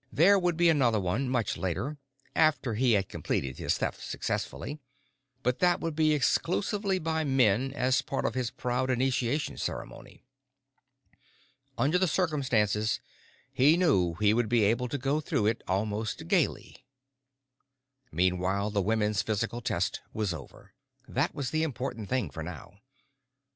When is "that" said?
5.59-5.79, 21.07-21.35